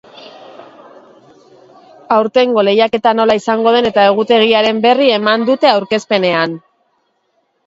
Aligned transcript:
Aurtengo 2.15 2.63
lehiaketa 2.67 3.13
nola 3.19 3.35
izango 3.41 3.75
den 3.77 3.89
eta 3.91 4.07
egutegiaren 4.13 4.81
berri 4.87 5.11
eman 5.19 5.47
dute 5.53 5.71
aurkezpenean. 5.75 6.59